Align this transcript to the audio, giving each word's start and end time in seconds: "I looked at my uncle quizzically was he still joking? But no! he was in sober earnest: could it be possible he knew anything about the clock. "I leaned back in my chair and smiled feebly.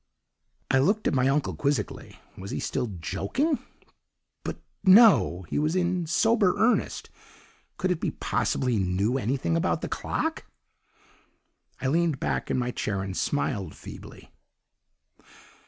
"I 0.71 0.79
looked 0.79 1.05
at 1.07 1.13
my 1.13 1.27
uncle 1.27 1.53
quizzically 1.55 2.17
was 2.35 2.49
he 2.49 2.59
still 2.59 2.87
joking? 2.87 3.59
But 4.43 4.57
no! 4.83 5.43
he 5.47 5.59
was 5.59 5.75
in 5.75 6.07
sober 6.07 6.55
earnest: 6.57 7.11
could 7.77 7.91
it 7.91 7.99
be 7.99 8.09
possible 8.09 8.65
he 8.67 8.79
knew 8.79 9.19
anything 9.19 9.55
about 9.55 9.81
the 9.81 9.87
clock. 9.87 10.45
"I 11.79 11.85
leaned 11.87 12.19
back 12.19 12.49
in 12.49 12.57
my 12.57 12.71
chair 12.71 13.03
and 13.03 13.15
smiled 13.15 13.75
feebly. 13.75 14.31